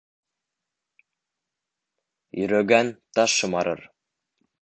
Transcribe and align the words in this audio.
Йөрөгән 2.39 2.91
таш 3.19 3.39
шымарыр 3.43 3.87